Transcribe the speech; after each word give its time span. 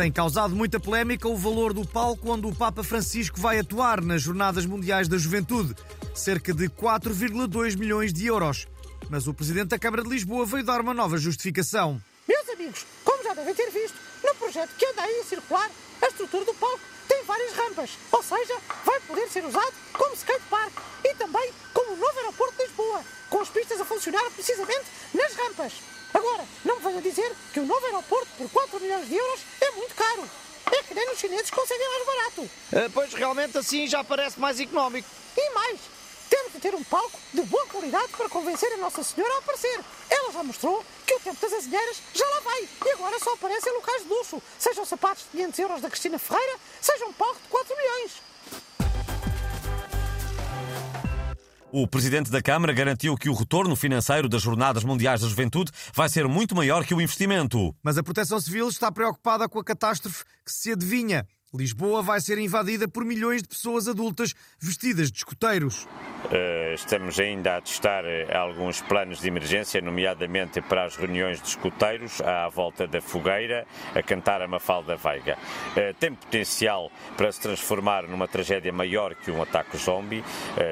Tem 0.00 0.10
causado 0.10 0.56
muita 0.56 0.80
polémica 0.80 1.28
o 1.28 1.36
valor 1.36 1.74
do 1.74 1.86
palco 1.86 2.32
onde 2.32 2.46
o 2.46 2.54
Papa 2.54 2.82
Francisco 2.82 3.38
vai 3.38 3.58
atuar 3.58 4.00
nas 4.00 4.22
Jornadas 4.22 4.64
Mundiais 4.64 5.08
da 5.08 5.18
Juventude. 5.18 5.76
Cerca 6.14 6.54
de 6.54 6.70
4,2 6.70 7.76
milhões 7.76 8.10
de 8.10 8.24
euros. 8.24 8.66
Mas 9.10 9.26
o 9.26 9.34
Presidente 9.34 9.68
da 9.68 9.78
Câmara 9.78 10.02
de 10.02 10.08
Lisboa 10.08 10.46
veio 10.46 10.64
dar 10.64 10.80
uma 10.80 10.94
nova 10.94 11.18
justificação. 11.18 12.00
Meus 12.26 12.48
amigos, 12.48 12.86
como 13.04 13.22
já 13.22 13.34
devem 13.34 13.54
ter 13.54 13.70
visto, 13.72 13.94
no 14.24 14.34
projeto 14.36 14.70
que 14.78 14.86
anda 14.86 15.02
aí 15.02 15.20
a 15.20 15.24
circular, 15.24 15.70
a 16.00 16.06
estrutura 16.06 16.46
do 16.46 16.54
palco 16.54 16.80
tem 17.06 17.22
várias 17.24 17.52
rampas. 17.52 17.90
Ou 18.10 18.22
seja, 18.22 18.56
vai 18.86 19.00
poder 19.00 19.28
ser 19.28 19.44
usado 19.44 19.74
como 19.92 20.14
skatepark 20.14 20.72
e 21.04 21.14
também 21.16 21.52
como 21.74 21.92
o 21.92 21.96
novo 21.96 22.18
aeroporto 22.20 22.56
de 22.56 22.62
Lisboa, 22.68 23.04
com 23.28 23.40
as 23.42 23.50
pistas 23.50 23.78
a 23.78 23.84
funcionar 23.84 24.24
precisamente 24.30 24.86
nas 25.12 25.34
rampas. 25.34 25.74
Agora, 26.12 26.44
não 26.64 26.76
me 26.76 26.82
venham 26.82 27.00
dizer 27.02 27.32
que 27.52 27.60
o 27.60 27.66
novo 27.66 27.84
aeroporto 27.86 28.28
por 28.36 28.50
4 28.50 28.80
milhões 28.80 29.06
de 29.06 29.14
euros 29.14 29.40
chineses 31.20 31.50
conseguem 31.50 31.88
mais 31.88 32.06
barato. 32.06 32.50
Ah, 32.72 32.90
pois 32.92 33.12
realmente 33.12 33.56
assim 33.58 33.86
já 33.86 34.02
parece 34.02 34.40
mais 34.40 34.58
económico. 34.58 35.08
E 35.36 35.50
mais, 35.50 35.78
temos 36.28 36.52
de 36.52 36.58
ter 36.58 36.74
um 36.74 36.82
palco 36.84 37.18
de 37.32 37.42
boa 37.42 37.66
qualidade 37.66 38.08
para 38.16 38.28
convencer 38.28 38.72
a 38.72 38.76
Nossa 38.78 39.02
Senhora 39.02 39.34
a 39.34 39.38
aparecer. 39.38 39.80
Ela 40.08 40.32
já 40.32 40.42
mostrou 40.42 40.84
que 41.06 41.14
o 41.14 41.20
tempo 41.20 41.40
das 41.40 41.52
azinheiras 41.52 41.98
já 42.14 42.26
lá 42.26 42.40
vai 42.40 42.68
e 42.86 42.90
agora 42.92 43.18
só 43.18 43.34
aparecem 43.34 43.72
locais 43.74 44.02
de 44.02 44.08
luxo. 44.08 44.42
Sejam 44.58 44.84
sapatos 44.84 45.24
de 45.24 45.30
500 45.38 45.58
euros 45.58 45.80
da 45.82 45.90
Cristina 45.90 46.18
Ferreira, 46.18 46.58
seja 46.80 47.04
um 47.04 47.12
palco 47.12 47.40
de 47.40 47.48
4 47.48 47.76
milhões. 47.76 48.12
O 51.72 51.86
presidente 51.86 52.32
da 52.32 52.42
Câmara 52.42 52.72
garantiu 52.72 53.16
que 53.16 53.28
o 53.28 53.34
retorno 53.34 53.76
financeiro 53.76 54.28
das 54.28 54.42
Jornadas 54.42 54.82
Mundiais 54.82 55.20
da 55.20 55.28
Juventude 55.28 55.70
vai 55.94 56.08
ser 56.08 56.26
muito 56.26 56.52
maior 56.52 56.84
que 56.84 56.92
o 56.92 57.00
investimento. 57.00 57.72
Mas 57.80 57.96
a 57.96 58.02
Proteção 58.02 58.40
Civil 58.40 58.68
está 58.68 58.90
preocupada 58.90 59.48
com 59.48 59.60
a 59.60 59.64
catástrofe 59.64 60.24
que 60.44 60.50
se 60.50 60.72
adivinha. 60.72 61.24
Lisboa 61.52 62.00
vai 62.00 62.20
ser 62.20 62.38
invadida 62.38 62.86
por 62.86 63.04
milhões 63.04 63.42
de 63.42 63.48
pessoas 63.48 63.88
adultas 63.88 64.34
vestidas 64.60 65.10
de 65.10 65.18
escoteiros. 65.18 65.84
Uh, 66.26 66.74
estamos 66.74 67.18
ainda 67.18 67.56
a 67.56 67.60
testar 67.60 68.04
uh, 68.04 68.36
alguns 68.36 68.80
planos 68.82 69.20
de 69.20 69.26
emergência, 69.26 69.80
nomeadamente 69.80 70.60
para 70.60 70.84
as 70.84 70.94
reuniões 70.94 71.40
de 71.40 71.48
escoteiros 71.48 72.20
à 72.20 72.48
volta 72.48 72.86
da 72.86 73.00
fogueira, 73.00 73.66
a 73.94 74.02
cantar 74.02 74.40
a 74.42 74.46
Mafalda 74.46 74.94
Veiga. 74.94 75.36
Uh, 75.72 75.92
tem 75.98 76.14
potencial 76.14 76.92
para 77.16 77.32
se 77.32 77.40
transformar 77.40 78.06
numa 78.06 78.28
tragédia 78.28 78.72
maior 78.72 79.16
que 79.16 79.32
um 79.32 79.42
ataque 79.42 79.76
zombie, 79.76 80.22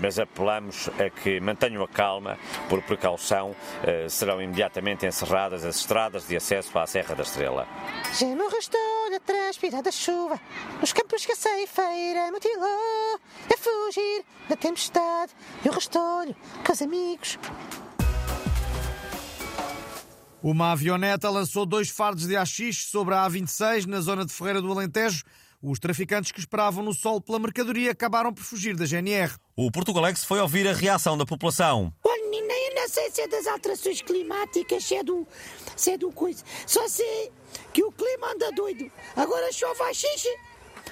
mas 0.00 0.18
apelamos 0.18 0.88
a 0.98 1.10
que 1.10 1.40
mantenham 1.40 1.82
a 1.82 1.88
calma, 1.88 2.38
por 2.68 2.80
precaução, 2.82 3.54
serão 4.08 4.40
imediatamente 4.40 5.06
encerradas 5.06 5.64
as 5.64 5.76
estradas 5.76 6.26
de 6.28 6.36
acesso 6.36 6.78
à 6.78 6.86
Serra 6.86 7.14
da 7.14 7.22
Estrela. 7.22 7.66
Já 8.18 8.26
me 8.26 8.48
restou 8.48 8.80
a 9.14 9.20
transpirar 9.20 9.82
da 9.82 9.90
chuva, 9.90 10.40
nos 10.80 10.92
campos 10.92 11.26
que 11.26 11.32
a 11.32 11.36
ceifeira 11.36 12.30
mutilou, 12.32 13.20
a 13.52 13.56
fugir 13.58 14.24
da 14.48 14.56
tempestade 14.56 15.32
e 15.64 15.68
o 15.68 15.72
restolho 15.72 16.34
com 16.64 16.72
os 16.72 16.82
amigos. 16.82 17.38
Uma 20.42 20.72
avioneta 20.72 21.28
lançou 21.28 21.66
dois 21.66 21.90
fardos 21.90 22.26
de 22.26 22.34
haxixe 22.34 22.88
sobre 22.88 23.14
a 23.14 23.28
A26 23.28 23.84
na 23.84 24.00
zona 24.00 24.24
de 24.24 24.32
Ferreira 24.32 24.62
do 24.62 24.72
Alentejo. 24.72 25.22
Os 25.62 25.78
traficantes 25.78 26.32
que 26.32 26.40
esperavam 26.40 26.82
no 26.82 26.94
sol 26.94 27.20
pela 27.20 27.38
mercadoria 27.38 27.90
acabaram 27.90 28.32
por 28.32 28.42
fugir 28.42 28.74
da 28.74 28.86
GNR. 28.86 29.34
O 29.54 29.70
Portugalex 29.70 30.24
foi 30.24 30.40
ouvir 30.40 30.66
a 30.66 30.72
reação 30.72 31.18
da 31.18 31.26
população. 31.26 31.92
Olha, 32.02 32.30
nem 32.30 32.68
eu 32.68 32.74
não 32.74 32.88
sei 32.88 33.10
se 33.10 33.20
é 33.20 33.28
das 33.28 33.46
alterações 33.46 34.00
climáticas, 34.00 34.82
se 34.84 34.94
é 34.94 35.04
do. 35.04 35.26
se 35.76 35.90
é 35.90 35.98
do 35.98 36.10
coisa. 36.10 36.42
Só 36.66 36.88
sei 36.88 37.30
que 37.74 37.84
o 37.84 37.92
clima 37.92 38.32
anda 38.32 38.50
doido. 38.52 38.90
Agora 39.14 39.52
chove 39.52 39.82
a 39.82 39.92
xixi. 39.92 40.34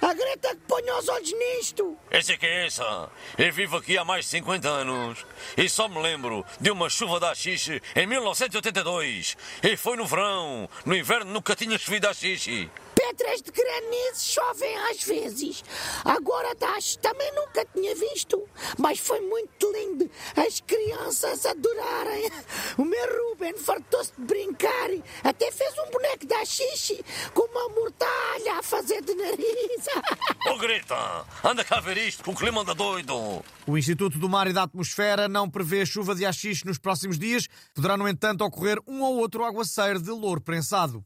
A 0.00 0.12
Greta 0.12 0.50
que 0.50 0.60
ponha 0.68 0.98
os 0.98 1.08
olhos 1.08 1.32
nisto. 1.32 1.96
Essa 2.10 2.32
é 2.32 2.36
que 2.36 2.46
é 2.46 2.66
essa. 2.66 3.10
Eu 3.38 3.52
vivo 3.52 3.76
aqui 3.76 3.96
há 3.96 4.04
mais 4.04 4.24
de 4.24 4.30
50 4.32 4.68
anos 4.68 5.24
e 5.56 5.68
só 5.68 5.88
me 5.88 6.00
lembro 6.00 6.44
de 6.60 6.70
uma 6.70 6.88
chuva 6.90 7.18
da 7.18 7.34
xixi 7.34 7.80
em 7.94 8.06
1982. 8.06 9.36
E 9.62 9.76
foi 9.76 9.96
no 9.96 10.06
verão. 10.06 10.68
No 10.84 10.96
inverno 10.96 11.32
nunca 11.32 11.54
tinha 11.54 11.78
chovido 11.78 12.08
a 12.08 12.14
xixi. 12.14 12.70
Pedras 12.94 13.42
de 13.42 13.50
granizo 13.50 14.20
chovem 14.20 14.74
às 14.90 15.02
vezes. 15.02 15.62
Agora 16.04 16.54
das 16.54 16.96
também 16.96 17.30
nunca 17.34 17.64
tinha 17.66 17.94
visto. 17.94 18.48
Mas 18.78 18.98
foi 18.98 19.20
muito 19.20 19.70
lindo. 19.72 20.10
As 20.34 20.60
crianças 20.60 21.44
adorarem. 21.44 22.30
O 22.78 22.84
meu 22.84 23.28
Ruben 23.28 23.56
fartou-se 23.58 24.12
de 24.16 24.24
brincar. 24.24 24.90
Até 25.22 25.50
fez 25.52 25.74
um 25.78 25.90
boneco 25.90 26.15
da 26.36 26.44
xixi 26.44 27.02
com 27.32 27.42
uma 27.50 27.68
mortalha 27.74 28.58
a 28.58 28.62
fazer 28.62 29.02
de 29.02 29.14
nariz. 29.14 29.86
Oh, 30.48 30.58
Greta, 30.58 31.24
anda 31.42 31.64
cá 31.64 31.80
ver 31.80 31.96
isto. 31.96 32.30
O 32.30 32.34
clima 32.34 32.60
anda 32.60 32.74
doido. 32.74 33.42
O 33.66 33.78
Instituto 33.78 34.18
do 34.18 34.28
Mar 34.28 34.46
e 34.46 34.52
da 34.52 34.64
Atmosfera 34.64 35.28
não 35.28 35.48
prevê 35.48 35.86
chuva 35.86 36.14
de 36.14 36.26
haxixe 36.26 36.66
nos 36.66 36.78
próximos 36.78 37.18
dias. 37.18 37.48
Poderá, 37.74 37.96
no 37.96 38.06
entanto, 38.06 38.44
ocorrer 38.44 38.78
um 38.86 39.02
ou 39.02 39.16
outro 39.16 39.44
aguaceiro 39.44 40.00
de 40.00 40.10
louro 40.10 40.40
prensado. 40.40 41.02